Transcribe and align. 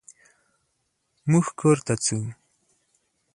مونږ 1.29 1.45
کور 1.59 1.77
ته 1.85 1.93
ځو. 2.05 2.17